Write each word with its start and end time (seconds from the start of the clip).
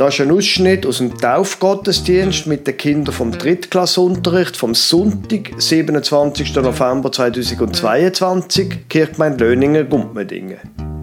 Das 0.00 0.14
ist 0.14 0.22
ein 0.22 0.30
Ausschnitt 0.30 0.86
aus 0.86 0.96
dem 0.96 1.14
Taufgottesdienst 1.18 2.46
mit 2.46 2.66
den 2.66 2.78
Kindern 2.78 3.14
vom 3.14 3.32
Drittklassunterricht 3.32 4.56
vom 4.56 4.74
Sonntag, 4.74 5.50
27. 5.58 6.54
November 6.54 7.12
2022, 7.12 8.88
Kirchgemeinde 8.88 9.44
Löningen-Gumpmedingen. 9.44 10.56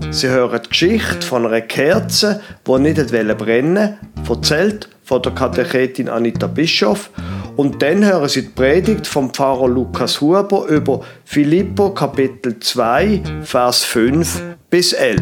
Sie 0.10 0.30
hören 0.30 0.62
die 0.66 0.70
Geschichte 0.70 1.21
von 1.21 1.46
einer 1.46 1.62
Kerze, 1.62 2.42
die 2.68 2.80
nicht 2.80 3.12
brennen 3.38 3.98
wollte, 4.16 4.34
erzählt 4.34 4.89
von 5.04 5.21
der 5.21 5.34
Katechetin 5.34 6.10
Anita 6.10 6.48
Bischoff. 6.48 7.11
Und 7.56 7.84
dann 7.84 8.04
hören 8.04 8.29
Sie 8.29 8.42
die 8.42 8.50
Predigt 8.50 9.06
vom 9.06 9.32
Pfarrer 9.32 9.68
Lukas 9.68 10.21
Huber 10.21 10.66
über 10.70 11.02
Philippo 11.24 11.92
Kapitel 11.92 12.60
2, 12.60 13.21
Vers 13.43 13.84
5 13.84 14.42
bis 14.71 14.93
11. 14.93 15.21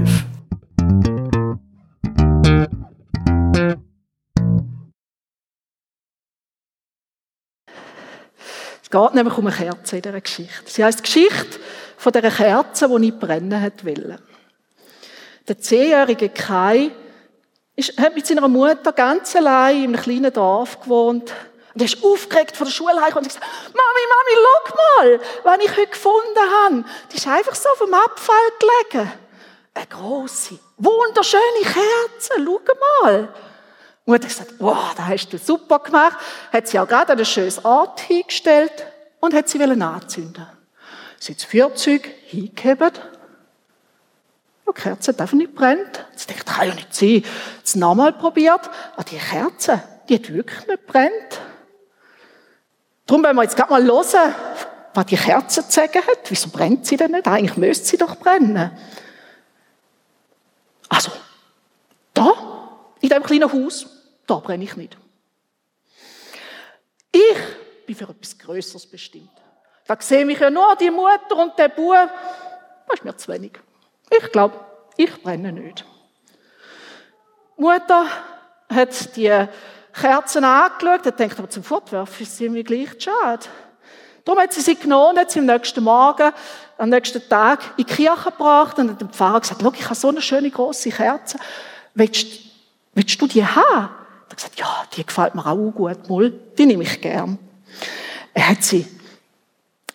geht 8.89 9.13
nämlich 9.13 9.37
um 9.37 9.47
eine 9.47 9.55
Kerze 9.55 9.97
in 9.97 10.01
dieser 10.01 10.21
Geschichte. 10.21 10.63
Sie 10.65 10.83
heißt 10.83 11.03
Geschichte 11.03 11.59
von 11.97 12.11
dieser 12.11 12.31
Kerze, 12.31 12.87
die 12.87 12.99
nicht 12.99 13.19
brennen 13.19 13.61
hat 13.61 13.85
wollen. 13.85 14.19
Der 15.47 15.59
zehnjährige 15.59 16.29
Kai 16.29 16.91
ist, 17.75 17.97
hat 17.99 18.15
mit 18.15 18.25
seiner 18.25 18.47
Mutter 18.47 18.91
ganz 18.93 19.35
allein 19.35 19.77
in 19.77 19.83
einem 19.93 20.01
kleinen 20.01 20.33
Dorf 20.33 20.79
gewohnt. 20.81 21.33
Und 21.73 21.81
er 21.81 21.85
ist 21.85 22.03
aufgeregt 22.03 22.55
von 22.55 22.65
der 22.65 22.71
Schule 22.71 23.01
heim 23.01 23.15
und 23.15 23.27
gesagt, 23.27 23.45
Mami, 23.65 24.03
Mami, 24.13 24.47
schau 24.65 24.75
mal, 24.75 25.19
was 25.43 25.65
ich 25.65 25.77
heute 25.77 25.91
gefunden 25.91 26.39
habe. 26.63 26.85
Die 27.11 27.17
ist 27.17 27.27
einfach 27.27 27.55
so 27.55 27.69
auf 27.69 27.79
dem 27.79 27.93
Abfall 27.93 28.35
gelegen. 28.59 29.11
Eine 29.73 29.87
grosse, 29.87 30.57
wunderschöne 30.77 31.61
Kerze, 31.63 32.33
schau 32.37 32.59
mal. 33.03 33.29
Und 34.05 34.13
hat 34.13 34.21
gesagt, 34.21 34.53
wow, 34.59 34.93
das 34.95 35.05
hast 35.07 35.29
du 35.29 35.37
super 35.37 35.79
gemacht. 35.79 36.17
Hat 36.53 36.67
sie 36.67 36.79
auch 36.79 36.87
gerade 36.87 37.13
an 37.13 37.19
ein 37.19 37.25
schönes 37.25 37.65
Ort 37.65 37.99
hingestellt 38.01 38.85
und 39.19 39.33
hat 39.33 39.49
sie 39.49 39.61
anzünden. 39.61 40.45
Sie 41.19 41.33
hat 41.33 41.39
das 41.39 41.45
Feuerzeug 41.45 42.07
hingehebt. 42.27 43.01
Die 44.67 44.81
Kerze 44.81 45.13
darf 45.13 45.33
nicht 45.33 45.55
brennt. 45.55 46.05
Sie 46.15 46.27
denkt, 46.27 46.47
das 46.47 46.55
kann 46.55 46.67
ja 46.67 46.75
nicht 46.75 46.93
sein. 46.93 47.23
Es 47.63 47.75
nochmal 47.75 48.13
probiert. 48.13 48.69
Aber 48.93 49.03
die 49.03 49.17
Kerze, 49.17 49.81
die 50.07 50.15
hat 50.15 50.31
wirklich 50.31 50.67
nicht 50.67 50.85
brennt. 50.85 51.41
Darum 53.07 53.23
wollen 53.23 53.35
wir 53.35 53.43
jetzt 53.43 53.55
gerade 53.55 53.71
mal 53.71 53.83
hören, 53.83 54.35
was 54.93 55.05
die 55.05 55.17
Kerze 55.17 55.63
zu 55.67 55.71
sagen 55.71 56.01
hat. 56.07 56.29
Wieso 56.29 56.49
brennt 56.49 56.85
sie 56.85 56.97
denn 56.97 57.11
nicht? 57.11 57.27
Eigentlich 57.27 57.57
müsste 57.57 57.85
sie 57.85 57.97
doch 57.97 58.15
brennen. 58.15 58.71
Also, 60.89 61.11
da, 62.13 62.31
in 63.05 63.09
diesem 63.09 63.23
kleinen 63.23 63.53
Haus, 63.53 63.85
da 64.25 64.35
brenne 64.37 64.63
ich 64.63 64.75
nicht. 64.75 64.97
Ich 67.11 67.85
bin 67.85 67.95
für 67.95 68.09
etwas 68.09 68.37
Größeres 68.37 68.87
bestimmt. 68.87 69.29
Da 69.85 69.95
sehe 69.99 70.29
ich 70.29 70.39
ja 70.39 70.49
nur 70.49 70.75
die 70.75 70.89
Mutter 70.89 71.37
und 71.37 71.57
der 71.57 71.69
Bub. 71.69 72.09
Das 72.87 72.99
ist 72.99 73.05
mir 73.05 73.15
zu 73.15 73.31
wenig. 73.31 73.51
Ich 74.09 74.31
glaube, 74.31 74.59
ich 74.97 75.21
brenne 75.21 75.51
nicht. 75.51 75.85
Die 77.57 77.61
Mutter 77.61 78.07
hat 78.73 79.15
die 79.15 79.47
Kerzen 79.93 80.43
angeschaut 80.43 81.05
und 81.05 81.19
denkt, 81.19 81.37
aber 81.37 81.49
zum 81.49 81.63
Fortwerfen 81.63 82.23
ist 82.23 82.37
sie 82.37 82.49
mir 82.49 82.63
gleich 82.63 82.89
schade. 82.97 83.45
Darum 84.23 84.41
hat 84.41 84.51
sie 84.51 84.61
sie 84.61 84.75
genommen 84.75 85.19
hat 85.19 85.29
sie 85.29 85.39
am 85.39 85.45
nächsten 85.45 85.83
Morgen, 85.83 86.33
am 86.79 86.89
nächsten 86.89 87.29
Tag 87.29 87.63
in 87.77 87.85
die 87.85 87.93
Kirche 87.93 88.31
gebracht 88.31 88.79
und 88.79 88.89
hat 88.89 88.99
dem 88.99 89.11
Pfarrer 89.11 89.41
gesagt, 89.41 89.61
ich 89.61 89.85
habe 89.85 89.95
so 89.95 90.07
eine 90.07 90.23
schöne 90.23 90.49
große 90.49 90.89
Kerze. 90.89 91.37
Willst, 91.93 92.44
willst 92.95 93.21
du 93.21 93.27
die 93.27 93.45
haben? 93.45 93.89
Er 94.25 94.31
hat 94.31 94.37
gesagt, 94.37 94.59
ja, 94.59 94.83
die 94.95 95.05
gefällt 95.05 95.35
mir 95.35 95.45
auch 95.45 95.71
gut, 95.71 96.09
mal, 96.09 96.31
die 96.57 96.65
nehme 96.65 96.83
ich 96.83 96.99
gern. 96.99 97.37
Er 98.33 98.49
hat 98.49 98.63
sie 98.63 98.87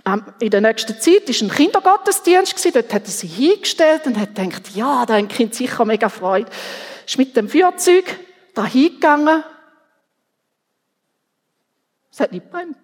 ähm, 0.07 0.25
in 0.41 0.51
der 0.51 0.61
nächsten 0.61 0.99
Zeit 0.99 1.29
war 1.29 1.47
ein 1.47 1.51
Kindergottesdienst, 1.51 2.75
dort 2.75 2.93
hat 2.93 3.05
er 3.05 3.11
sie 3.11 3.27
hingestellt 3.27 4.07
und 4.07 4.19
hat 4.19 4.35
gedacht, 4.35 4.71
ja, 4.75 5.05
da 5.07 5.15
ein 5.15 5.29
Kind 5.29 5.55
sicher 5.55 5.85
mega 5.85 6.09
Freude. 6.09 6.51
Ist 7.07 7.19
mit 7.19 7.37
dem 7.37 7.49
Feuerzeug 7.49 8.05
da 8.55 8.65
hingegangen. 8.65 9.45
Es 12.11 12.21
hat 12.21 12.33
nicht 12.33 12.51
brennt. 12.51 12.77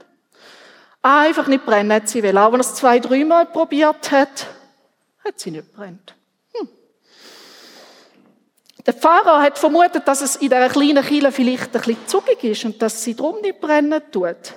Einfach 1.03 1.47
nicht 1.47 1.65
brennen 1.65 1.93
hat 1.93 2.09
sie 2.09 2.23
will. 2.23 2.37
Auch 2.37 2.53
wenn 2.53 2.61
er 2.61 2.67
es 2.67 2.75
zwei, 2.75 2.99
dreimal 2.99 3.47
probiert 3.47 4.11
hat, 4.11 4.47
hat 5.25 5.39
sie 5.39 5.53
nicht 5.53 5.73
brennt. 5.73 6.15
Der 8.87 8.95
Pfarrer 8.95 9.43
hat 9.43 9.59
vermutet, 9.59 10.07
dass 10.07 10.21
es 10.21 10.37
in 10.37 10.49
dieser 10.49 10.69
kleinen 10.69 11.05
Kille 11.05 11.33
vielleicht 11.33 11.75
ein 11.75 11.83
bisschen 11.83 12.07
zugig 12.07 12.45
ist 12.45 12.65
und 12.65 12.81
dass 12.81 13.03
sie 13.03 13.17
drum 13.17 13.41
nicht 13.41 13.61
brennen 13.61 14.01
tut. 14.13 14.55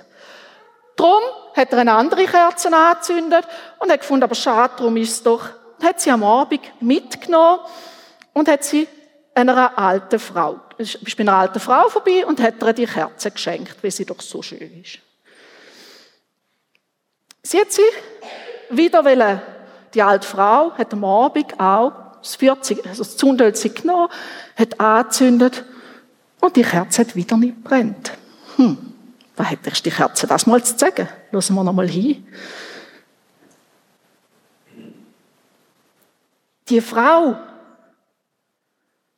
Drum 0.94 1.22
hat 1.56 1.72
er 1.72 1.78
eine 1.78 1.92
andere 1.94 2.24
Kerze 2.26 2.72
angezündet 2.72 3.44
und 3.80 3.90
hat 3.90 4.00
gefunden, 4.00 4.22
aber 4.22 4.36
schade, 4.36 4.74
darum 4.76 4.96
ist 4.96 5.10
es 5.10 5.22
doch. 5.22 5.48
Hat 5.82 6.00
sie 6.00 6.10
am 6.10 6.22
Abend 6.22 6.60
mitgenommen 6.80 7.60
und 8.32 8.48
hat 8.48 8.62
sie 8.62 8.86
einer 9.34 9.76
alten 9.78 10.18
Frau, 10.18 10.60
ist 10.76 11.16
bei 11.16 11.22
einer 11.22 11.34
alten 11.34 11.58
Frau 11.58 11.88
vorbei 11.88 12.24
und 12.24 12.40
hat 12.40 12.62
ihr 12.62 12.72
die 12.72 12.86
Kerze 12.86 13.30
geschenkt, 13.30 13.82
weil 13.82 13.90
sie 13.90 14.04
doch 14.04 14.20
so 14.20 14.42
schön 14.42 14.82
ist. 14.82 14.98
Sie 17.42 17.58
hat 17.58 17.72
sie 17.72 17.82
wieder 18.68 19.04
wollen, 19.04 19.40
die 19.94 20.02
alte 20.02 20.28
Frau 20.28 20.72
hat 20.72 20.92
am 20.92 21.04
Abend 21.04 21.58
auch 21.58 21.92
das 22.22 22.36
40, 22.36 22.86
also 22.86 23.02
das 23.02 23.16
Zündhölzchen 23.16 23.74
genommen, 23.74 24.08
hat 24.56 24.78
angezündet 24.80 25.64
und 26.40 26.56
die 26.56 26.62
Kerze 26.62 27.02
hat 27.02 27.16
wieder 27.16 27.36
nicht 27.36 27.62
brennt. 27.62 28.12
Hm, 28.56 28.78
was 29.36 29.50
hat 29.50 29.66
erst 29.66 29.86
die 29.86 29.90
Kerze 29.90 30.26
das 30.26 30.46
mal 30.46 30.62
zu 30.62 30.76
sagen? 30.76 31.08
Lassen 31.32 31.54
wir 31.54 31.64
noch 31.64 31.72
mal 31.72 31.88
hin. 31.88 32.26
Die 36.68 36.80
Frau, 36.80 37.36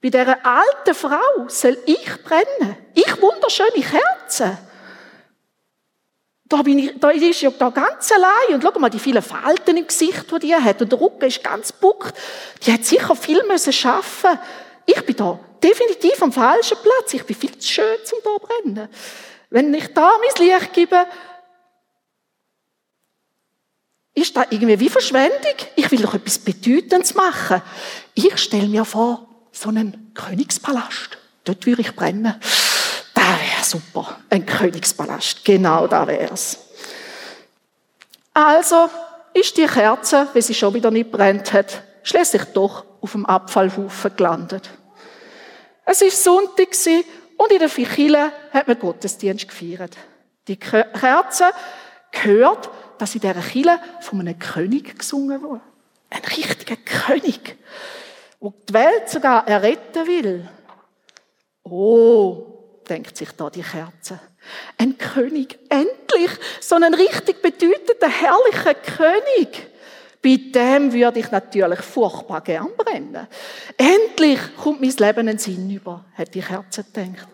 bei 0.00 0.08
dieser 0.08 0.44
alten 0.44 0.94
Frau 0.94 1.48
soll 1.48 1.78
ich 1.86 2.22
brennen. 2.24 2.76
Ich 2.94 3.20
wunderschöne 3.20 3.70
Kerze. 3.84 4.58
Da, 6.52 6.60
bin 6.60 6.80
ich, 6.80 6.92
da 7.00 7.08
ist 7.08 7.40
ja 7.40 7.50
da 7.50 7.70
ganz 7.70 8.12
allein. 8.12 8.52
Und 8.52 8.62
schau 8.62 8.78
mal, 8.78 8.90
die 8.90 8.98
vielen 8.98 9.22
Falten 9.22 9.74
im 9.74 9.86
Gesicht, 9.86 10.30
die 10.30 10.38
die 10.38 10.54
hat. 10.54 10.82
Und 10.82 10.92
der 10.92 11.00
Rücken 11.00 11.24
ist 11.24 11.42
ganz 11.42 11.72
buckt. 11.72 12.14
Die 12.66 12.70
hat 12.70 12.84
sicher 12.84 13.16
viel 13.16 13.42
müssen 13.44 13.72
schaffen. 13.72 14.38
Ich 14.84 15.00
bin 15.06 15.16
da 15.16 15.40
definitiv 15.62 16.22
am 16.22 16.30
falschen 16.30 16.76
Platz. 16.82 17.14
Ich 17.14 17.24
bin 17.24 17.36
viel 17.36 17.56
zu 17.56 17.66
schön, 17.66 17.96
um 18.12 18.18
da 18.22 18.30
zu 18.34 18.46
brennen. 18.46 18.88
Wenn 19.48 19.72
ich 19.72 19.94
da 19.94 20.10
mein 20.18 20.46
Licht 20.46 20.74
gebe, 20.74 21.06
ist 24.12 24.36
da 24.36 24.44
irgendwie 24.50 24.78
wie 24.78 24.90
Verschwendung? 24.90 25.56
Ich 25.74 25.90
will 25.90 26.02
doch 26.02 26.12
etwas 26.12 26.38
Bedeutendes 26.38 27.14
machen. 27.14 27.62
Ich 28.12 28.36
stelle 28.36 28.69
mir 28.69 28.84
vor, 28.84 29.26
so 29.52 29.70
einen 29.70 30.12
Königspalast. 30.12 31.16
Dort 31.44 31.64
würde 31.64 31.80
ich 31.80 31.96
brennen. 31.96 32.34
Super. 33.72 34.19
Ein 34.28 34.44
Königspalast. 34.44 35.47
Genau 35.47 35.87
da 35.87 36.06
wäre 36.06 36.34
es. 36.34 36.59
Also 38.34 38.91
ist 39.33 39.56
die 39.56 39.65
Kerze, 39.65 40.28
wie 40.34 40.43
sie 40.43 40.53
schon 40.53 40.75
wieder 40.75 40.91
nicht 40.91 41.10
brennt 41.10 41.55
hat, 41.55 41.82
schließlich 42.03 42.44
doch 42.53 42.84
auf 43.00 43.12
dem 43.12 43.25
Abfallhaufen 43.25 44.15
gelandet. 44.15 44.69
Es 45.87 46.03
ist 46.03 46.22
Sonntag 46.22 46.69
und 47.38 47.50
in 47.50 47.59
der 47.61 47.71
Fichille 47.71 48.31
hat 48.53 48.69
man 48.69 48.78
Gottesdienst 48.78 49.49
gefeiert. 49.49 49.97
Die 50.49 50.59
Kerze 50.59 51.53
gehört, 52.11 52.69
dass 52.99 53.15
in 53.15 53.22
dieser 53.22 53.41
Kille 53.41 53.81
von 54.03 54.21
einem 54.21 54.38
König 54.38 54.99
gesungen 54.99 55.41
wurde. 55.41 55.62
Ein 56.11 56.25
richtiger 56.25 56.76
König, 56.76 57.56
der 58.38 58.52
die 58.69 58.75
Welt 58.75 59.08
sogar 59.08 59.49
erretten 59.49 60.06
will. 60.06 60.46
Oh, 61.64 62.51
denkt 62.88 63.17
sich 63.17 63.31
da 63.32 63.50
die 63.50 63.62
Kerze. 63.62 64.20
Ein 64.79 64.99
König, 64.99 65.58
endlich, 65.69 66.31
so 66.61 66.75
einen 66.75 66.94
richtig 66.94 67.43
bedeutenden, 67.43 68.11
herrlichen 68.11 68.82
König. 68.96 69.69
Bei 70.23 70.37
dem 70.37 70.93
würde 70.93 71.19
ich 71.19 71.31
natürlich 71.31 71.81
furchtbar 71.81 72.40
gern 72.43 72.70
brennen. 72.76 73.26
Endlich 73.76 74.38
kommt 74.56 74.81
mein 74.81 74.90
Leben 74.90 75.29
einen 75.29 75.38
Sinn 75.38 75.70
über, 75.70 76.05
hat 76.14 76.34
die 76.34 76.40
Kerze 76.40 76.84
gedacht. 76.84 77.29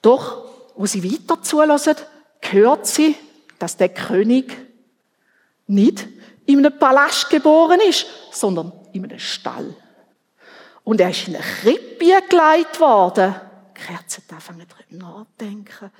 Doch, 0.00 0.44
wo 0.74 0.86
sie 0.86 1.04
weiter 1.04 1.42
zulassen, 1.42 1.96
hört 2.40 2.86
sie, 2.86 3.14
dass 3.58 3.76
der 3.76 3.90
König 3.90 4.56
nicht 5.66 6.08
in 6.46 6.58
einem 6.58 6.78
Palast 6.78 7.30
geboren 7.30 7.80
ist, 7.88 8.06
sondern 8.32 8.72
in 8.92 9.04
einem 9.04 9.18
Stall. 9.18 9.74
Und 10.84 11.00
er 11.00 11.10
ist 11.10 11.28
in 11.28 11.36
eine 11.36 11.44
Krippe 11.44 12.28
geleitet 12.28 12.80
worden. 12.80 13.34
Kerzen 13.86 14.24
anfangen 14.30 14.66
darüber 14.68 15.06
nachdenken. 15.06 15.90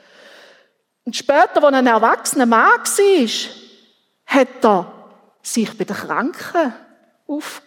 Und 1.05 1.17
später, 1.17 1.63
als 1.63 1.65
er 1.65 1.79
ein 1.79 1.87
erwachsener 1.87 2.47
Mann 2.47 2.71
war, 2.71 3.39
hat 4.27 4.65
er 4.65 4.93
sich 5.43 5.77
bei 5.77 5.85
den 5.85 5.97
Kranken 5.97 6.73
auf, 7.27 7.63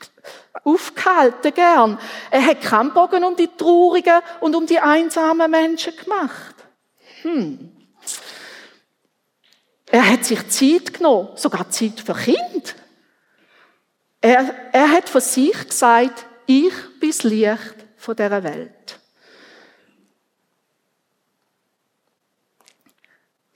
aufgehalten, 0.63 1.53
gern. 1.53 1.99
Er 2.31 2.45
hat 2.45 2.61
keinen 2.61 2.91
um 2.91 3.35
die 3.35 3.49
Traurigen 3.55 4.21
und 4.39 4.55
um 4.55 4.65
die 4.65 4.79
einsamen 4.79 5.51
Menschen 5.51 5.95
gemacht. 5.95 6.55
Hm. 7.21 7.71
Er 9.87 10.11
hat 10.11 10.25
sich 10.25 10.47
Zeit 10.49 10.93
genommen, 10.93 11.29
sogar 11.35 11.69
Zeit 11.69 11.99
für 11.99 12.13
Kind. 12.13 12.75
Er, 14.21 14.53
er 14.71 14.89
hat 14.89 15.07
von 15.07 15.21
sich 15.21 15.67
gesagt, 15.67 16.25
ich 16.45 16.73
bin 16.99 17.09
das 17.09 17.23
Licht 17.23 17.75
von 17.97 18.15
dieser 18.15 18.43
Welt. 18.43 18.99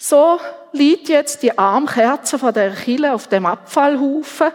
So 0.01 0.39
liegt 0.71 1.09
jetzt 1.09 1.43
die 1.43 1.57
Armkerze 1.57 2.39
von 2.39 2.53
der 2.53 2.71
Kille 2.71 3.13
auf 3.13 3.27
dem 3.27 3.45
Abfallhaufen 3.45 4.47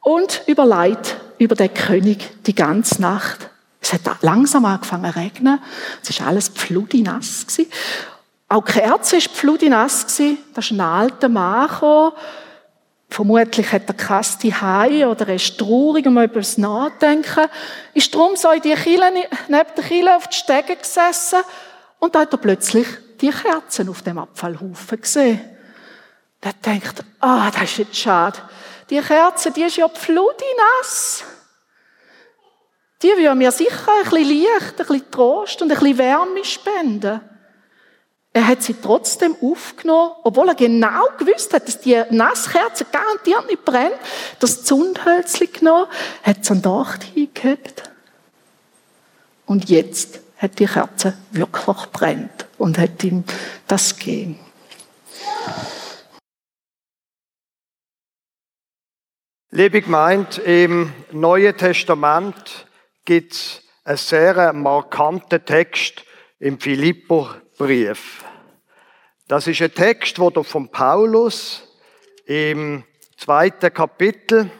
und 0.00 0.40
überlegt 0.46 1.16
über 1.36 1.54
den 1.54 1.72
König 1.74 2.30
die 2.44 2.54
ganze 2.54 3.02
Nacht. 3.02 3.50
Es 3.82 3.92
hat 3.92 4.00
langsam 4.22 4.64
angefangen 4.64 5.12
zu 5.12 5.18
regnen. 5.18 5.62
Es 6.02 6.18
war 6.18 6.28
alles 6.28 6.48
pfludinass. 6.48 7.46
Auch 8.48 8.64
die 8.64 8.72
Kerze 8.72 9.16
war 9.16 9.20
pfludinass. 9.20 10.06
Da 10.16 10.60
ist 10.60 10.70
ein 10.70 10.80
alter 10.80 11.28
Mann. 11.28 12.12
Vermutlich 13.10 13.70
hat 13.70 13.82
er 13.86 13.94
Kasti 13.94 14.50
Hai 14.50 15.06
oder 15.06 15.28
er 15.28 15.34
ist 15.34 15.58
traurig 15.58 16.06
um 16.06 16.16
etwas 16.16 16.56
nachdenken. 16.56 17.48
Ist 17.92 18.14
darum 18.14 18.34
so 18.34 18.50
in 18.50 18.62
die 18.62 18.72
Kille, 18.72 19.12
neben 19.12 19.68
der 19.76 19.84
Kille 19.84 20.16
auf 20.16 20.26
die 20.26 20.36
Stege 20.36 20.76
gesessen 20.76 21.40
und 21.98 22.14
da 22.14 22.20
hat 22.20 22.32
er 22.32 22.38
plötzlich 22.38 22.86
die 23.20 23.30
Kerzen 23.30 23.88
auf 23.88 24.02
dem 24.02 24.18
Abfallhaufen 24.18 25.00
gesehen. 25.00 25.40
Der 26.42 26.52
denkt, 26.52 27.02
ah, 27.20 27.50
das 27.50 27.62
ist 27.62 27.78
jetzt 27.78 27.96
schade. 27.96 28.38
Die 28.90 29.00
Kerze, 29.00 29.50
die 29.50 29.62
ist 29.62 29.76
ja 29.76 29.88
pfludinass. 29.88 31.24
Die 33.02 33.08
würde 33.08 33.34
mir 33.34 33.52
sicher 33.52 33.92
ein 33.98 34.10
bisschen 34.10 34.28
Licht, 34.28 34.50
ein 34.52 34.76
bisschen 34.76 35.10
Trost 35.10 35.62
und 35.62 35.70
ein 35.70 35.78
bisschen 35.78 35.98
Wärme 35.98 36.44
spenden. 36.44 37.20
Er 38.36 38.48
hat 38.48 38.62
sie 38.62 38.74
trotzdem 38.74 39.36
aufgenommen, 39.40 40.12
obwohl 40.24 40.48
er 40.48 40.56
genau 40.56 41.04
gewusst 41.18 41.54
hat, 41.54 41.68
dass 41.68 41.80
die 41.80 42.02
Nasskerze 42.10 42.84
garantiert 42.84 43.46
nicht 43.46 43.64
brennt. 43.64 43.94
Das 44.40 44.64
Zündhölzchen 44.64 45.52
genommen, 45.52 45.86
hat 46.22 46.38
es 46.42 46.50
an 46.50 46.60
Dach 46.60 46.98
hingehängt. 47.14 47.90
Und 49.46 49.68
jetzt 49.68 50.23
hat 50.36 50.58
die 50.58 50.66
Kerze 50.66 51.16
wirklich 51.30 51.76
brennt 51.92 52.46
und 52.58 52.78
hat 52.78 53.02
ihm 53.04 53.24
das 53.66 53.96
gegeben. 53.96 54.38
Liebe 59.50 59.82
Gemeinde, 59.82 60.42
im 60.42 60.92
Neuen 61.12 61.56
Testament 61.56 62.66
gibt 63.04 63.34
es 63.34 63.62
einen 63.84 63.96
sehr 63.96 64.52
markanten 64.52 65.44
Text 65.44 66.04
im 66.40 66.58
Philipperbrief. 66.58 68.24
Das 69.28 69.46
ist 69.46 69.62
ein 69.62 69.72
Text, 69.72 70.18
der 70.18 70.44
von 70.44 70.68
Paulus 70.70 71.62
im 72.26 72.82
zweiten 73.16 73.72
Kapitel 73.72 74.50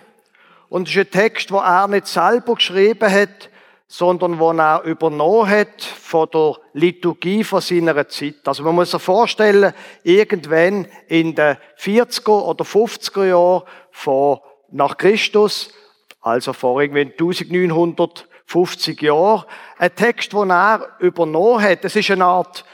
und 0.69 0.89
es 0.89 0.95
ist 0.95 1.01
ein 1.01 1.11
Text, 1.11 1.51
wo 1.51 1.59
er 1.59 1.89
nicht 1.89 2.07
selber 2.07 2.55
geschrieben 2.55 3.11
hat, 3.11 3.51
sondern 3.87 4.39
wo 4.39 4.53
er 4.53 4.83
übernommen 4.85 5.49
hat 5.49 5.83
von 5.83 6.29
der 6.33 6.57
Liturgie 6.73 7.45
von 7.45 7.61
seiner 7.61 8.09
Zeit. 8.09 8.47
Also 8.47 8.63
man 8.63 8.75
muss 8.75 8.91
sich 8.91 9.03
vorstellen, 9.03 9.73
irgendwann 10.03 10.87
in 11.09 11.35
den 11.35 11.57
40er 11.79 12.43
oder 12.43 12.65
50er 12.65 13.27
Jahren 13.27 13.63
von 13.91 14.39
nach 14.71 14.97
Christus, 14.97 15.73
also 16.21 16.53
vor 16.53 16.81
irgendwie 16.81 17.13
1950 17.13 19.01
Jahren, 19.03 19.45
ein 19.79 19.95
Text, 19.95 20.33
den 20.33 20.51
er 20.51 20.89
übernommen 20.99 21.63
hat. 21.63 21.85
Es 21.85 21.95
ist 21.95 22.11
eine 22.11 22.25
Art 22.25 22.65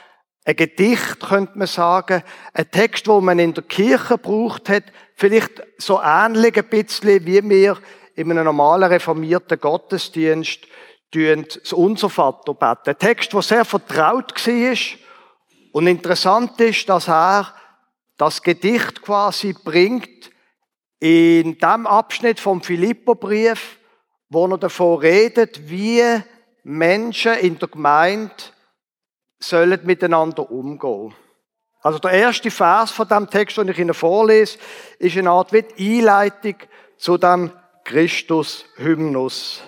ein 0.44 0.56
Gedicht, 0.56 1.20
könnte 1.20 1.58
man 1.58 1.66
sagen, 1.66 2.22
ein 2.54 2.70
Text, 2.70 3.06
wo 3.06 3.20
man 3.20 3.38
in 3.38 3.52
der 3.52 3.64
Kirche 3.64 4.16
braucht 4.16 4.68
hat, 4.68 4.84
vielleicht 5.14 5.62
so 5.76 6.00
ähnlich 6.02 6.56
ein 6.56 6.68
bisschen, 6.68 7.26
wie 7.26 7.48
wir 7.48 7.76
in 8.14 8.30
einem 8.30 8.44
normalen 8.44 8.90
reformierten 8.90 9.60
Gottesdienst 9.60 10.66
das 11.12 11.72
Unser 11.72 12.10
Vater 12.10 12.54
beten. 12.54 12.90
Ein 12.90 12.98
Text, 12.98 13.32
der 13.32 13.42
sehr 13.42 13.64
vertraut 13.64 14.34
war. 14.46 14.76
Und 15.72 15.86
interessant 15.86 16.60
ist, 16.60 16.88
dass 16.88 17.08
er 17.08 17.54
das 18.16 18.42
Gedicht 18.42 19.02
quasi 19.02 19.54
bringt, 19.54 20.30
in 21.00 21.58
dem 21.58 21.86
Abschnitt 21.86 22.38
vom 22.38 22.60
Philipperbrief, 22.60 23.78
wo 24.28 24.46
er 24.46 24.58
davon 24.58 24.98
redet, 24.98 25.70
wie 25.70 26.02
Menschen 26.62 27.34
in 27.34 27.58
der 27.58 27.68
Gemeinde 27.68 28.34
sollen 29.38 29.80
miteinander 29.84 30.50
umgehen. 30.50 31.14
Also 31.82 31.98
der 31.98 32.10
erste 32.10 32.50
Vers 32.50 32.90
von 32.90 33.08
dem 33.08 33.30
Text, 33.30 33.56
den 33.56 33.68
ich 33.68 33.78
Ihnen 33.78 33.94
vorlese, 33.94 34.58
ist 34.98 35.16
eine 35.16 35.30
Art 35.30 35.52
Einleitung 35.54 36.56
zu 36.98 37.16
dem 37.16 37.50
Christus-Hymnus. 37.84 39.62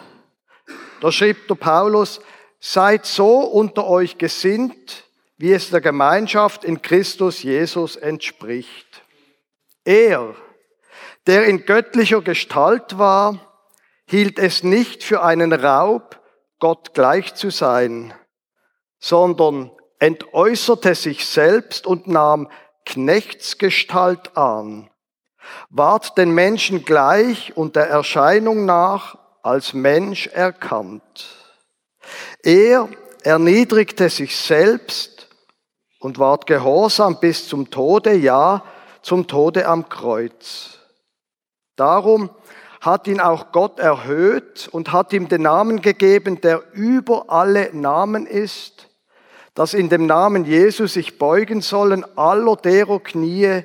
Da 1.03 1.11
schrieb 1.11 1.49
der 1.49 1.57
Paulus, 1.57 2.21
seid 2.61 3.07
so 3.07 3.41
unter 3.41 3.89
euch 3.89 4.19
gesinnt, 4.19 5.03
wie 5.37 5.53
es 5.53 5.71
der 5.71 5.81
Gemeinschaft 5.81 6.63
in 6.63 6.81
Christus 6.81 7.43
Jesus 7.43 7.97
entspricht. 7.97 9.03
Er, 9.85 10.37
der 11.27 11.47
in 11.47 11.67
göttlicher 11.67 12.23
Gestalt 12.23 12.99
war, 12.99 13.37
hielt 14.07 14.39
es 14.39 14.63
nicht 14.63 15.03
für 15.03 15.25
einen 15.25 15.53
Raub, 15.53 16.21
Gott 16.61 16.95
gleich 16.95 17.35
zu 17.35 17.51
sein, 17.51 18.15
sondern 19.01 19.73
entäußerte 19.99 20.95
sich 20.95 21.27
selbst 21.27 21.85
und 21.85 22.07
nahm 22.07 22.49
Knechtsgestalt 22.87 24.37
an, 24.37 24.89
ward 25.69 26.17
den 26.17 26.31
Menschen 26.31 26.85
gleich 26.85 27.57
und 27.57 27.75
der 27.75 27.89
Erscheinung 27.89 28.67
nach 28.67 29.19
als 29.43 29.75
Mensch 29.75 30.29
erkannt. 30.29 31.37
Er 32.43 32.89
erniedrigte 33.23 34.09
sich 34.09 34.37
selbst 34.37 35.29
und 36.01 36.19
ward 36.19 36.47
gehorsam 36.47 37.21
bis 37.21 37.49
zum 37.49 37.71
Tode, 37.71 38.15
ja, 38.15 38.65
zum 39.03 39.27
Tode 39.27 39.67
am 39.67 39.89
Kreuz. 39.89 40.79
Darum 41.77 42.31
hat 42.81 43.07
ihn 43.07 43.21
auch 43.21 43.53
Gott 43.53 43.79
erhöht 43.79 44.69
und 44.73 44.93
hat 44.93 45.13
ihm 45.13 45.29
den 45.29 45.43
Namen 45.43 45.81
gegeben, 45.81 46.41
der 46.41 46.63
über 46.73 47.27
alle 47.29 47.71
Namen 47.73 48.27
ist, 48.27 48.89
dass 49.55 49.75
in 49.75 49.89
dem 49.89 50.07
Namen 50.07 50.45
Jesus 50.45 50.95
sich 50.95 51.19
beugen 51.19 51.61
sollen 51.61 52.05
aller 52.17 52.57
derer 52.57 52.99
Knie, 53.01 53.63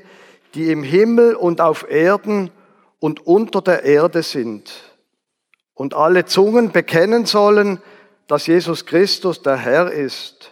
die 0.53 0.71
im 0.71 0.83
Himmel 0.83 1.35
und 1.35 1.61
auf 1.61 1.89
Erden 1.89 2.51
und 2.99 3.25
unter 3.25 3.61
der 3.61 3.83
Erde 3.83 4.21
sind. 4.21 4.71
Und 5.77 5.93
alle 5.93 6.25
Zungen 6.25 6.71
bekennen 6.71 7.27
sollen, 7.27 7.83
dass 8.25 8.47
Jesus 8.47 8.87
Christus 8.87 9.43
der 9.43 9.57
Herr 9.57 9.91
ist, 9.91 10.51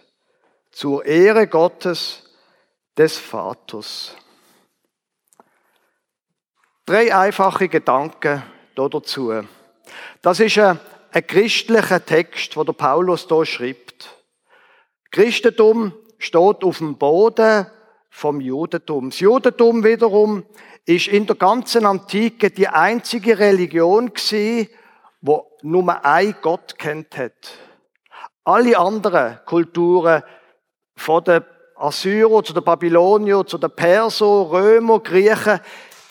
zur 0.71 1.03
Ehre 1.03 1.47
Gottes 1.47 2.21
des 2.95 3.17
Vaters. 3.17 4.15
Drei 6.85 7.13
einfache 7.13 7.67
Gedanken 7.69 8.43
dazu. 8.75 9.33
Das 10.21 10.39
ist 10.39 10.59
ein, 10.59 10.79
ein 11.11 11.25
christlicher 11.25 12.05
Text, 12.05 12.55
wo 12.55 12.63
der 12.63 12.73
Paulus 12.73 13.25
hier 13.27 13.45
schreibt. 13.47 14.15
Christentum 15.09 15.93
steht 16.19 16.63
auf 16.63 16.77
dem 16.77 16.97
Boden 16.99 17.65
vom 18.11 18.39
Judentum. 18.39 19.09
Das 19.09 19.19
Judentum 19.19 19.83
wiederum 19.83 20.45
ist 20.85 21.07
in 21.07 21.25
der 21.25 21.35
ganzen 21.35 21.87
Antike 21.87 22.51
die 22.51 22.67
einzige 22.67 23.39
Religion 23.39 24.13
gewesen, 24.13 24.69
nur 25.65 26.05
ein 26.05 26.35
Gott 26.41 26.77
kennt 26.77 27.17
hat. 27.17 27.57
Alle 28.43 28.77
anderen 28.77 29.39
Kulturen, 29.45 30.21
von 30.95 31.23
den 31.23 31.43
Assyrer 31.75 32.43
zu 32.43 32.53
den 32.53 32.63
Babylonier, 32.63 33.45
zu 33.45 33.57
den 33.57 33.71
Perser, 33.71 34.25
Römer, 34.25 34.99
Griechen, 34.99 35.59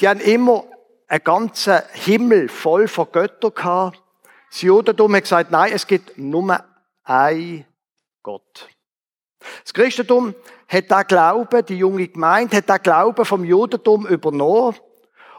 die 0.00 0.08
haben 0.08 0.20
immer 0.20 0.64
einen 1.06 1.25
ganzen 1.25 1.80
Himmel 1.92 2.49
voll 2.49 2.88
von 2.88 3.06
Göttern 3.12 3.54
gehabt. 3.54 4.02
Das 4.50 4.62
Judentum 4.62 5.14
hat 5.14 5.23
gesagt, 5.23 5.50
nein, 5.52 5.73
es 5.73 5.87
gibt 5.87 6.18
nur 6.18 6.62
ein 7.04 7.64
Gott. 8.23 8.68
Das 9.62 9.73
Christentum 9.73 10.34
hat 10.68 10.90
da 10.90 11.04
Glauben, 11.04 11.64
die 11.64 11.78
junge 11.78 12.08
Gemeinde 12.08 12.56
hat 12.56 12.68
da 12.68 12.78
Glauben 12.78 13.25
vom 13.25 13.44
Judentum 13.44 14.06
übernommen 14.06 14.76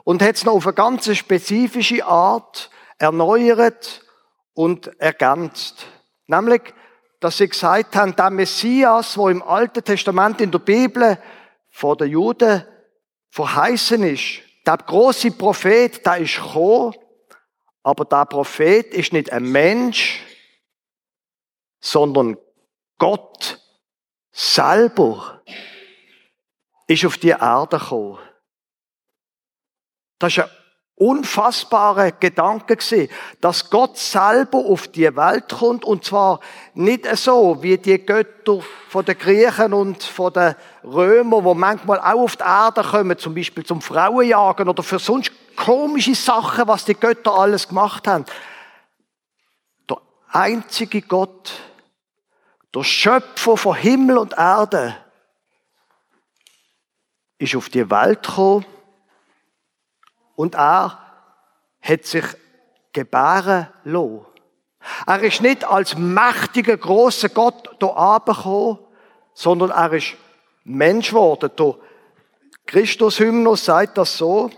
und 0.05 0.21
hat 0.21 0.35
es 0.35 0.45
noch 0.45 0.53
auf 0.53 0.67
eine 0.67 0.73
ganz 0.73 1.13
spezifische 1.15 2.05
Art 2.05 2.69
erneuert 2.97 4.04
und 4.55 4.99
ergänzt. 4.99 5.85
Nämlich, 6.25 6.73
dass 7.19 7.37
sie 7.37 7.47
gesagt 7.47 7.95
haben, 7.95 8.15
der 8.15 8.31
Messias, 8.31 9.17
wo 9.17 9.29
im 9.29 9.43
Alten 9.43 9.83
Testament 9.83 10.41
in 10.41 10.51
der 10.51 10.59
Bibel 10.59 11.19
vor 11.69 11.95
den 11.95 12.09
Juden 12.09 12.63
verheißen 13.29 14.01
ist, 14.03 14.41
der 14.65 14.77
große 14.77 15.31
Prophet, 15.31 16.03
der 16.03 16.17
ist 16.17 16.37
gekommen, 16.37 16.95
Aber 17.83 18.05
der 18.05 18.25
Prophet 18.25 18.91
ist 18.95 19.13
nicht 19.13 19.31
ein 19.31 19.51
Mensch, 19.51 20.23
sondern 21.79 22.35
Gott 22.97 23.61
selber 24.31 25.43
ist 26.87 27.05
auf 27.05 27.17
die 27.17 27.29
Erde 27.29 27.77
gekommen. 27.77 28.17
Das 30.17 30.33
ist 30.33 30.39
ein 30.39 30.49
unfassbarer 30.97 32.11
Gedanke 32.11 32.77
gewesen, 32.77 33.09
dass 33.41 33.69
Gott 33.69 33.97
selber 33.97 34.59
auf 34.59 34.87
die 34.87 35.13
Welt 35.15 35.49
kommt 35.49 35.83
und 35.83 36.05
zwar 36.05 36.39
nicht 36.73 37.05
so 37.17 37.61
wie 37.61 37.77
die 37.77 37.97
Götter 37.97 38.61
von 38.87 39.03
den 39.03 39.17
Griechen 39.17 39.73
und 39.73 40.03
von 40.03 40.31
den 40.31 40.55
Römern, 40.85 41.43
wo 41.43 41.53
manchmal 41.53 41.99
auch 41.99 42.21
auf 42.21 42.37
die 42.37 42.43
Erde 42.43 42.81
kommen, 42.81 43.17
zum 43.17 43.35
Beispiel 43.35 43.65
zum 43.65 43.81
Frauenjagen 43.81 44.69
oder 44.69 44.83
für 44.83 44.99
sonst 44.99 45.31
komische 45.57 46.15
Sachen, 46.15 46.67
was 46.67 46.85
die 46.85 46.95
Götter 46.95 47.33
alles 47.33 47.67
gemacht 47.67 48.07
haben. 48.07 48.25
Der 49.89 49.97
einzige 50.29 51.01
Gott, 51.01 51.51
der 52.73 52.83
Schöpfer 52.83 53.57
von 53.57 53.75
Himmel 53.75 54.17
und 54.17 54.33
Erde, 54.37 54.95
ist 57.37 57.53
auf 57.53 57.67
die 57.67 57.89
Welt 57.89 58.23
gekommen 58.23 58.65
und 60.35 60.55
er 60.55 60.99
hat 61.81 62.05
sich 62.05 62.25
gebären 62.93 63.67
lassen. 63.83 64.25
Er 65.07 65.21
ist 65.21 65.41
nicht 65.41 65.63
als 65.63 65.97
mächtiger, 65.97 66.77
großer 66.77 67.29
Gott 67.29 67.69
hier 67.79 67.97
angekommen, 67.97 68.79
sondern 69.33 69.71
er 69.71 69.93
ist 69.93 70.15
Mensch 70.63 71.09
geworden. 71.09 71.51
Der 71.57 71.75
Christus-Hymnus 72.67 73.65
sagt 73.65 73.97
das 73.97 74.17
so, 74.17 74.49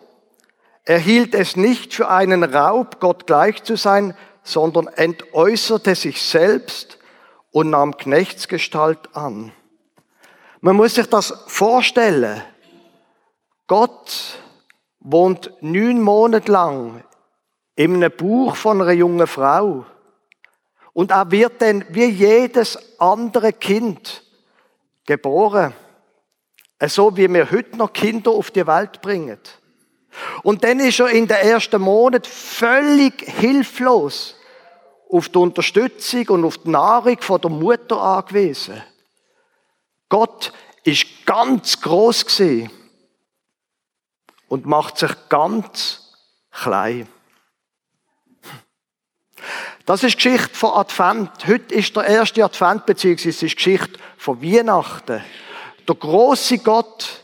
er 0.83 0.99
hielt 0.99 1.35
es 1.35 1.55
nicht 1.57 1.93
für 1.93 2.09
einen 2.09 2.43
Raub, 2.43 2.99
Gott 2.99 3.27
gleich 3.27 3.63
zu 3.63 3.75
sein, 3.75 4.15
sondern 4.43 4.87
entäußerte 4.87 5.95
sich 5.95 6.21
selbst 6.21 6.97
und 7.51 7.71
nahm 7.71 7.97
Knechtsgestalt 7.97 9.13
an. 9.13 9.51
Man 10.61 10.77
muss 10.77 10.95
sich 10.95 11.07
das 11.07 11.33
vorstellen. 11.47 12.41
Gott 13.67 14.39
wohnt 14.99 15.51
neun 15.61 16.01
Monate 16.01 16.51
lang 16.51 17.03
in 17.75 17.95
einem 17.95 18.11
Buch 18.11 18.55
von 18.55 18.81
einer 18.81 18.91
jungen 18.91 19.27
Frau. 19.27 19.85
Und 20.93 21.11
er 21.11 21.29
wird 21.31 21.61
dann 21.61 21.85
wie 21.89 22.05
jedes 22.05 22.99
andere 22.99 23.53
Kind 23.53 24.23
geboren. 25.05 25.73
So 26.87 27.15
wie 27.15 27.31
wir 27.31 27.51
heute 27.51 27.77
noch 27.77 27.93
Kinder 27.93 28.31
auf 28.31 28.51
die 28.51 28.65
Welt 28.65 29.01
bringen. 29.01 29.39
Und 30.43 30.63
dann 30.63 30.79
ist 30.79 30.99
er 30.99 31.09
in 31.09 31.27
den 31.27 31.37
ersten 31.37 31.81
Monat 31.81 32.25
völlig 32.25 33.21
hilflos 33.21 34.35
auf 35.09 35.29
die 35.29 35.37
Unterstützung 35.37 36.27
und 36.29 36.45
auf 36.45 36.57
die 36.57 36.69
Nahrung 36.69 37.21
von 37.21 37.41
der 37.41 37.51
Mutter 37.51 38.01
angewiesen. 38.01 38.81
Gott 40.09 40.51
ist 40.83 41.05
ganz 41.25 41.79
groß 41.81 42.25
gesehen 42.25 42.71
und 44.47 44.65
macht 44.65 44.97
sich 44.97 45.11
ganz 45.29 46.13
klein. 46.51 47.07
Das 49.85 50.03
ist 50.03 50.15
Geschichte 50.15 50.53
von 50.53 50.73
Advent. 50.73 51.47
Heute 51.47 51.73
ist 51.73 51.95
der 51.95 52.05
erste 52.05 52.43
Advent, 52.43 52.85
beziehungsweise 52.85 53.29
es 53.29 53.43
ist 53.43 53.55
Geschichte 53.55 53.99
von 54.17 54.41
Weihnachten. 54.41 55.23
Der 55.87 55.95
große 55.95 56.57
Gott 56.57 57.23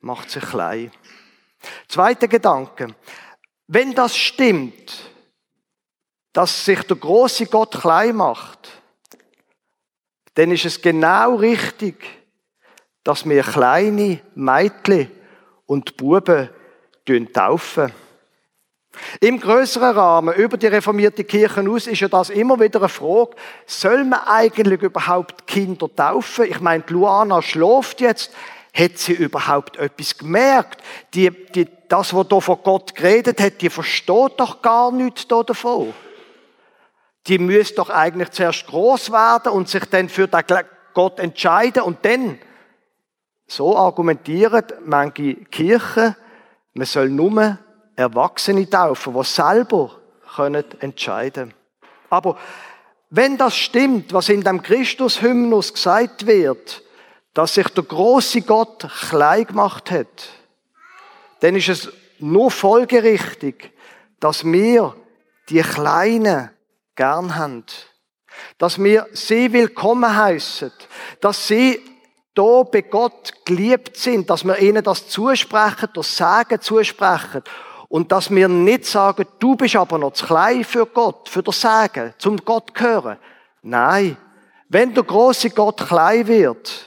macht 0.00 0.30
sich 0.30 0.42
klein. 0.42 0.90
Zweiter 1.88 2.26
Gedanke. 2.26 2.94
Wenn 3.68 3.94
das 3.94 4.16
stimmt, 4.16 5.12
dass 6.32 6.64
sich 6.64 6.82
der 6.82 6.96
große 6.96 7.46
Gott 7.46 7.80
klein 7.80 8.16
macht, 8.16 8.68
dann 10.34 10.50
ist 10.50 10.64
es 10.64 10.80
genau 10.80 11.36
richtig, 11.36 12.04
dass 13.04 13.28
wir 13.28 13.42
kleine 13.42 14.20
Mädchen 14.34 15.10
und 15.70 15.96
Buben 15.96 16.48
taufen. 17.32 17.92
Im 19.20 19.38
größeren 19.38 19.96
Rahmen, 19.96 20.34
über 20.34 20.56
die 20.56 20.66
reformierte 20.66 21.22
Kirche 21.22 21.60
aus, 21.70 21.86
ist 21.86 22.00
ja 22.00 22.08
das 22.08 22.28
immer 22.30 22.58
wieder 22.58 22.80
eine 22.80 22.88
Frage, 22.88 23.36
soll 23.66 24.02
man 24.02 24.18
eigentlich 24.26 24.82
überhaupt 24.82 25.46
Kinder 25.46 25.88
taufen? 25.94 26.46
Ich 26.46 26.60
meine, 26.60 26.82
Luana 26.88 27.40
schläft 27.40 28.00
jetzt. 28.00 28.32
Hat 28.74 28.98
sie 28.98 29.12
überhaupt 29.12 29.76
etwas 29.76 30.18
gemerkt? 30.18 30.82
Die, 31.14 31.30
die, 31.30 31.68
das, 31.88 32.14
was 32.14 32.26
hier 32.28 32.40
von 32.40 32.58
Gott 32.64 32.96
geredet 32.96 33.40
hat, 33.40 33.60
die 33.60 33.70
versteht 33.70 34.32
doch 34.38 34.62
gar 34.62 34.90
nichts 34.90 35.28
davon. 35.28 35.94
Die 37.28 37.38
müsste 37.38 37.76
doch 37.76 37.90
eigentlich 37.90 38.30
zuerst 38.30 38.66
groß 38.66 39.12
werden 39.12 39.52
und 39.52 39.68
sich 39.68 39.84
dann 39.84 40.08
für 40.08 40.26
den 40.26 40.42
Gott 40.94 41.20
entscheiden 41.20 41.82
und 41.82 42.04
dann 42.04 42.40
so 43.50 43.76
argumentieren 43.76 44.64
manche 44.84 45.34
Kirchen, 45.34 46.14
man 46.74 46.86
soll 46.86 47.08
nur 47.08 47.58
Erwachsene 47.96 48.68
taufen, 48.70 49.12
die 49.12 49.24
selber 49.24 49.90
können 50.36 50.64
entscheiden 50.80 51.52
Aber 52.10 52.38
wenn 53.10 53.36
das 53.36 53.56
stimmt, 53.56 54.12
was 54.12 54.28
in 54.28 54.42
dem 54.42 54.62
Christus-Hymnus 54.62 55.74
gesagt 55.74 56.26
wird, 56.26 56.82
dass 57.34 57.54
sich 57.54 57.68
der 57.68 57.82
große 57.82 58.42
Gott 58.42 58.88
klein 59.08 59.46
gemacht 59.46 59.90
hat, 59.90 60.28
dann 61.40 61.56
ist 61.56 61.68
es 61.68 61.92
nur 62.20 62.52
folgerichtig, 62.52 63.72
dass 64.20 64.44
wir 64.44 64.94
die 65.48 65.62
Kleinen 65.62 66.50
gern 66.94 67.34
haben. 67.34 67.64
Dass 68.58 68.78
wir 68.82 69.08
sie 69.12 69.52
willkommen 69.52 70.16
heißen. 70.16 70.70
Dass 71.20 71.48
sie 71.48 71.80
da 72.34 72.62
bei 72.62 72.82
Gott 72.82 73.32
geliebt 73.44 73.96
sind, 73.96 74.30
dass 74.30 74.44
wir 74.44 74.58
ihnen 74.58 74.82
das 74.82 75.08
zusprechen, 75.08 75.88
das 75.94 76.16
Sagen 76.16 76.60
zusprechen. 76.60 77.42
Und 77.88 78.12
dass 78.12 78.30
wir 78.30 78.46
nicht 78.48 78.86
sagen, 78.86 79.26
du 79.40 79.56
bist 79.56 79.74
aber 79.74 79.98
noch 79.98 80.12
zu 80.12 80.24
klein 80.24 80.62
für 80.62 80.86
Gott, 80.86 81.28
für 81.28 81.42
das 81.42 81.60
Sagen, 81.60 82.14
zum 82.18 82.36
Gott 82.38 82.72
gehören. 82.72 83.18
Nein. 83.62 84.16
Wenn 84.68 84.94
der 84.94 85.02
große 85.02 85.50
Gott 85.50 85.78
klein 85.88 86.28
wird, 86.28 86.86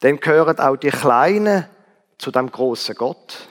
dann 0.00 0.18
gehören 0.18 0.58
auch 0.58 0.76
die 0.76 0.90
Kleinen 0.90 1.66
zu 2.18 2.32
dem 2.32 2.50
großen 2.50 2.96
Gott. 2.96 3.48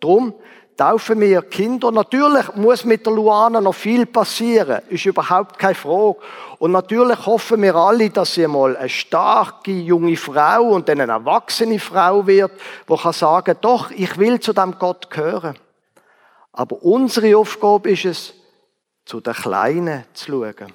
Drum 0.00 0.34
taufen 0.80 1.20
wir 1.20 1.42
Kinder. 1.42 1.92
Natürlich 1.92 2.54
muss 2.54 2.86
mit 2.86 3.04
der 3.04 3.12
Luana 3.12 3.60
noch 3.60 3.74
viel 3.74 4.06
passieren, 4.06 4.80
ist 4.88 5.04
überhaupt 5.04 5.58
keine 5.58 5.74
Frage. 5.74 6.16
Und 6.58 6.72
natürlich 6.72 7.26
hoffen 7.26 7.60
wir 7.60 7.74
alle, 7.74 8.08
dass 8.08 8.32
sie 8.32 8.46
mal 8.46 8.74
eine 8.78 8.88
starke 8.88 9.72
junge 9.72 10.16
Frau 10.16 10.70
und 10.70 10.88
dann 10.88 11.02
eine 11.02 11.12
erwachsene 11.12 11.78
Frau 11.78 12.26
wird, 12.26 12.52
die 12.88 12.96
kann 12.96 13.12
sagen, 13.12 13.58
doch, 13.60 13.90
ich 13.90 14.16
will 14.16 14.40
zu 14.40 14.54
dem 14.54 14.78
Gott 14.78 15.10
gehören. 15.10 15.58
Aber 16.52 16.82
unsere 16.82 17.36
Aufgabe 17.36 17.90
ist 17.90 18.06
es, 18.06 18.34
zu 19.04 19.20
den 19.20 19.34
Kleinen 19.34 20.04
zu 20.14 20.30
schauen. 20.30 20.72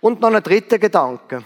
Und 0.00 0.22
noch 0.22 0.32
ein 0.32 0.42
dritter 0.42 0.78
Gedanke. 0.78 1.44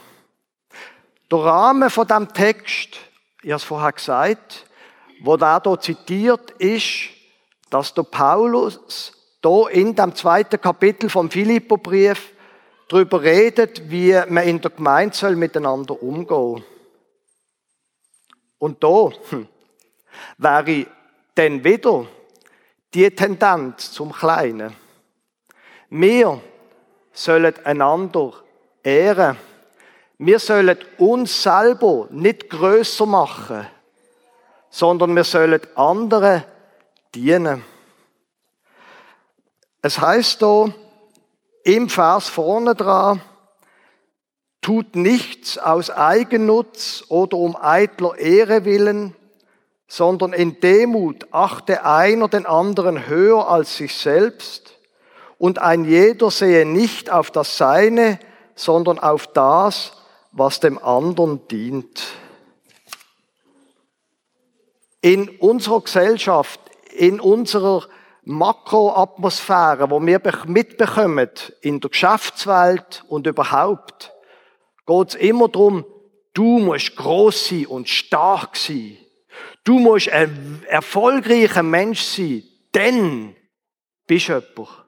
Der 1.29 1.39
Rahmen 1.39 1.91
von 1.91 2.07
dem 2.07 2.33
Text, 2.33 2.97
ich 3.43 3.51
habe 3.51 3.57
es 3.57 3.65
vorher 3.65 3.93
gesagt, 3.93 4.67
wo 5.25 5.37
da 5.37 5.61
hier 5.61 5.81
zitiert 5.81 6.53
ist, 6.53 7.12
dass 7.73 7.95
der 7.95 8.03
Paulus 8.03 9.13
da 9.41 9.67
in 9.69 9.95
dem 9.95 10.15
zweiten 10.15 10.61
Kapitel 10.61 11.09
vom 11.09 11.31
Philipperbrief 11.31 12.35
darüber 12.89 13.23
redet, 13.23 13.91
wie 13.91 14.13
man 14.29 14.47
in 14.47 14.61
der 14.61 14.73
Gemeinde 14.73 15.17
soll 15.17 15.37
miteinander 15.37 16.01
umgehen. 16.03 16.63
Und 18.59 18.85
da 18.85 19.11
hm, 19.31 19.49
wäre 20.37 20.87
dann 21.35 21.65
wieder 21.65 22.07
die 22.93 23.11
Tendenz 23.11 23.91
zum 23.91 24.13
Kleinen. 24.13 24.77
Wir 25.89 26.43
sollen 27.11 27.55
einander 27.65 28.35
ehren. 28.83 29.39
Wir 30.19 30.39
sollen 30.39 30.77
uns 30.99 31.43
selber 31.43 32.07
nicht 32.11 32.51
größer 32.51 33.07
machen, 33.07 33.67
sondern 34.69 35.17
wir 35.17 35.25
sollen 35.25 35.61
andere 35.75 36.45
dienen. 37.15 37.65
Es 39.83 40.01
heißt 40.01 40.43
da 40.43 40.73
im 41.65 41.89
Vers 41.89 42.29
vorne 42.29 42.75
dran, 42.75 43.21
tut 44.61 44.97
nichts 44.97 45.59
aus 45.59 45.91
Eigennutz 45.91 47.05
oder 47.09 47.37
um 47.37 47.57
eitler 47.57 48.17
Ehre 48.17 48.65
willen, 48.65 49.15
sondern 49.89 50.33
in 50.33 50.61
Demut 50.61 51.27
achte 51.33 51.85
einer 51.85 52.29
den 52.29 52.47
anderen 52.47 53.09
höher 53.09 53.49
als 53.49 53.77
sich 53.77 53.95
selbst 53.95 54.79
und 55.37 55.59
ein 55.59 55.85
jeder 55.85 56.31
sehe 56.31 56.65
nicht 56.65 57.11
auf 57.11 57.33
das 57.33 57.59
Seine, 57.59 58.21
sondern 58.55 59.01
auf 59.01 59.27
das, 59.27 59.93
was 60.31 60.61
dem 60.61 60.79
anderen 60.79 61.47
dient. 61.49 62.05
In 65.01 65.29
unserer 65.29 65.81
Gesellschaft 65.81 66.61
in 66.93 67.21
unserer 67.21 67.87
Makroatmosphäre, 68.25 69.91
wo 69.91 70.01
wir 70.01 70.21
mitbekommen 70.47 71.31
in 71.61 71.81
der 71.81 71.91
Geschäftswelt 71.91 73.05
und 73.09 73.27
überhaupt, 73.27 74.13
geht 74.87 75.09
es 75.09 75.15
immer 75.17 75.49
darum, 75.49 75.85
du 76.35 76.59
musst 76.59 76.97
groß 76.97 77.49
sein 77.49 77.67
und 77.67 77.89
stark 77.89 78.57
sein. 78.57 78.97
Du 79.65 79.79
musst 79.79 80.09
ein 80.11 80.63
erfolgreicher 80.69 81.63
Mensch 81.63 82.03
sein, 82.03 82.43
denn 82.75 83.37
bist 84.07 84.29
du 84.29 84.33
jemand. 84.33 84.83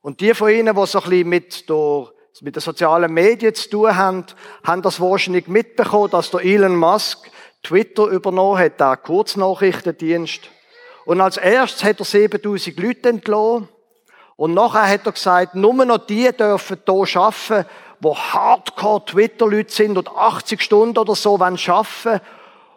Und 0.00 0.20
die 0.20 0.34
von 0.34 0.50
Ihnen, 0.50 0.74
die 0.74 0.86
so 0.86 1.02
ein 1.02 1.28
mit, 1.28 1.68
der, 1.68 2.12
mit 2.40 2.56
den 2.56 2.60
sozialen 2.60 3.12
Medien 3.12 3.54
zu 3.54 3.68
tun 3.70 3.96
haben, 3.96 4.24
haben 4.64 4.82
das 4.82 5.00
wahrscheinlich 5.00 5.48
mitbekommen, 5.48 6.10
dass 6.10 6.30
der 6.30 6.44
Elon 6.44 6.76
Musk 6.76 7.30
Twitter 7.62 8.06
übernommen 8.06 8.58
hat, 8.58 8.78
der 8.78 8.96
Kurznachrichtendienst. 8.98 10.48
Und 11.06 11.20
als 11.20 11.38
erstes 11.38 11.84
hat 11.84 12.00
er 12.00 12.04
7000 12.04 12.78
Leute 12.78 13.08
entlassen. 13.08 13.68
Und 14.36 14.52
nachher 14.52 14.86
hat 14.86 15.06
er 15.06 15.12
gesagt, 15.12 15.54
nur 15.54 15.72
noch 15.86 16.06
die 16.06 16.30
dürfen 16.32 16.78
hier 16.84 17.16
arbeiten, 17.16 17.68
die 18.00 18.08
Hardcore-Twitter-Leute 18.08 19.72
sind 19.72 19.96
und 19.96 20.08
80 20.08 20.60
Stunden 20.60 20.98
oder 20.98 21.14
so 21.14 21.36
arbeiten 21.36 22.20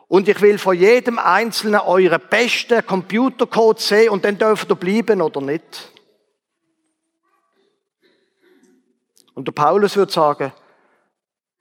und 0.08 0.28
ich 0.28 0.42
will 0.42 0.58
von 0.58 0.76
jedem 0.76 1.20
Einzelnen 1.20 1.82
euren 1.82 2.20
besten 2.30 2.84
Computercode 2.84 3.80
sehen 3.80 4.10
und 4.10 4.26
dann 4.26 4.40
dürft 4.40 4.70
ihr 4.72 4.76
bleiben 4.76 5.22
oder 5.22 5.40
nicht. 5.40 5.92
Und 9.36 9.48
der 9.48 9.52
Paulus 9.52 9.96
würde 9.96 10.12
sagen, 10.12 10.52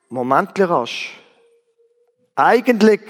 Moment 0.08 0.58
rasch. 0.58 1.18
Eigentlich, 2.37 3.00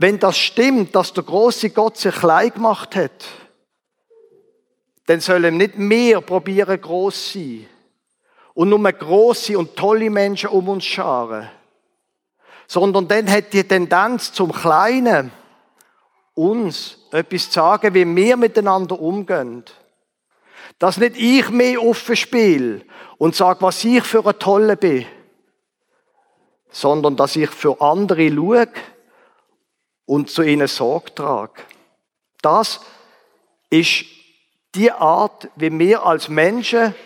wenn 0.00 0.18
das 0.18 0.38
stimmt, 0.38 0.94
dass 0.94 1.12
der 1.12 1.24
große 1.24 1.68
Gott 1.70 1.98
sich 1.98 2.14
klein 2.14 2.54
gemacht 2.54 2.96
hat, 2.96 3.26
dann 5.04 5.20
sollen 5.20 5.58
nicht 5.58 5.76
mehr 5.76 6.22
probieren 6.22 6.80
groß 6.80 7.34
sein 7.34 7.66
und 8.54 8.70
nur 8.70 8.90
große 8.90 9.58
und 9.58 9.76
tolle 9.76 10.08
Menschen 10.08 10.48
um 10.48 10.70
uns 10.70 10.86
scharen, 10.86 11.50
sondern 12.66 13.08
dann 13.08 13.30
hat 13.30 13.52
die 13.52 13.62
Tendenz 13.62 14.32
zum 14.32 14.52
Kleinen, 14.52 15.32
uns 16.32 16.96
etwas 17.12 17.50
zu 17.50 17.52
sagen, 17.60 17.92
wie 17.92 18.16
wir 18.16 18.38
miteinander 18.38 18.98
umgehen. 18.98 19.64
Dass 20.78 20.96
nicht 20.96 21.18
ich 21.18 21.50
mehr 21.50 21.82
offen 21.82 22.16
spiele 22.16 22.86
und 23.18 23.36
sage, 23.36 23.60
was 23.60 23.84
ich 23.84 24.02
für 24.04 24.24
ein 24.24 24.38
Tolle 24.38 24.78
bin, 24.78 25.04
sondern 26.70 27.16
dass 27.16 27.36
ich 27.36 27.50
für 27.50 27.78
andere 27.82 28.30
schaue 28.30 28.68
und 30.10 30.28
zu 30.28 30.42
ihnen 30.42 30.66
Sorge 30.66 31.14
trage. 31.14 31.62
Das 32.42 32.80
ist 33.70 34.06
die 34.74 34.90
Art, 34.90 35.48
wie 35.54 35.78
wir 35.78 36.04
als 36.04 36.28
Menschen 36.28 36.96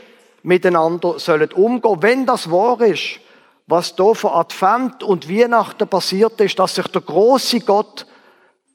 miteinander 0.43 1.19
sollen 1.19 1.53
umgehen. 1.53 2.01
Wenn 2.01 2.25
das 2.25 2.51
wahr 2.51 2.81
ist, 2.81 3.21
was 3.67 3.95
da 3.95 4.15
von 4.15 4.33
Advent 4.33 5.03
und 5.03 5.29
Weihnachten 5.29 5.87
passiert 5.87 6.41
ist, 6.41 6.59
dass 6.59 6.77
sich 6.77 6.87
der 6.87 7.03
große 7.03 7.61
Gott 7.61 8.07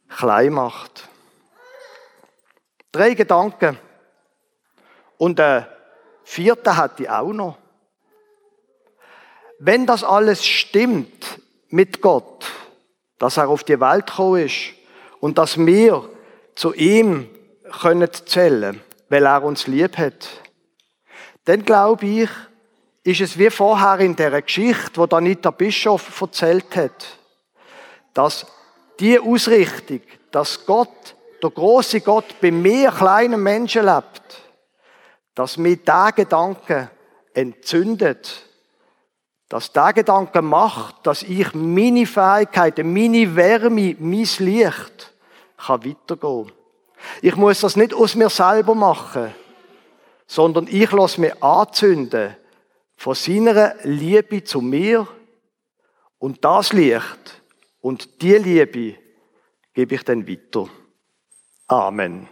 klein 0.09 0.53
macht. 0.53 1.09
Drei 2.91 3.15
Gedanken. 3.15 3.79
Und 5.17 5.39
der 5.39 5.75
vierte 6.23 6.77
hatte 6.77 7.01
ich 7.01 7.09
auch 7.09 7.33
noch. 7.33 7.57
Wenn 9.57 9.87
das 9.87 10.03
alles 10.03 10.45
stimmt 10.45 11.41
mit 11.69 11.99
Gott, 11.99 12.45
dass 13.19 13.37
er 13.37 13.49
auf 13.49 13.63
die 13.63 13.79
Welt 13.79 14.07
gekommen 14.07 14.45
ist 14.45 14.73
und 15.19 15.37
dass 15.37 15.57
wir 15.57 16.09
zu 16.55 16.73
ihm 16.73 17.29
können 17.81 18.09
zählen, 18.25 18.81
weil 19.09 19.25
er 19.25 19.43
uns 19.43 19.67
lieb 19.67 19.97
hat, 19.97 20.27
dann 21.45 21.63
glaube 21.63 22.05
ich, 22.05 22.29
ist 23.03 23.21
es 23.21 23.37
wie 23.37 23.49
vorher 23.49 23.99
in 23.99 24.15
der 24.15 24.41
Geschichte, 24.41 24.97
wo 24.97 25.15
Anita 25.15 25.51
Bischof 25.51 26.21
erzählt 26.21 26.75
hat, 26.75 27.17
dass 28.13 28.45
die 28.99 29.19
Ausrichtung, 29.19 30.01
dass 30.31 30.65
Gott, 30.65 31.15
der 31.41 31.49
große 31.49 32.01
Gott, 32.01 32.35
bei 32.41 32.51
mir 32.51 32.91
kleinen 32.91 33.41
Menschen 33.41 33.85
lebt, 33.85 34.43
dass 35.35 35.57
mir 35.57 35.77
der 35.77 36.11
Gedanke 36.15 36.89
entzündet, 37.33 38.48
dass 39.49 39.73
der 39.73 39.93
Gedanke 39.93 40.41
macht, 40.41 41.05
dass 41.05 41.23
ich 41.23 41.53
meine 41.53 42.05
Fähigkeiten, 42.05 42.93
meine 42.93 43.35
Wärme, 43.35 43.95
mein 43.99 44.27
Licht 44.39 45.13
kann 45.57 45.85
weitergehen. 45.85 46.51
Ich 47.21 47.35
muss 47.35 47.61
das 47.61 47.75
nicht 47.75 47.93
aus 47.93 48.15
mir 48.15 48.29
selber 48.29 48.75
machen 48.75 49.33
sondern 50.29 50.67
ich 50.69 50.91
lasse 50.91 51.19
mich 51.19 51.43
anzünden 51.43 52.35
von 52.95 53.15
seiner 53.15 53.73
Liebe 53.83 54.43
zu 54.43 54.61
mir 54.61 55.07
und 56.19 56.45
das 56.45 56.71
Licht 56.71 57.41
und 57.81 58.21
die 58.21 58.35
Liebe 58.35 58.95
gebe 59.73 59.95
ich 59.95 60.03
dann 60.03 60.27
weiter. 60.27 60.69
Amen. 61.67 62.27